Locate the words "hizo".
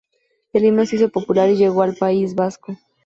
0.95-1.09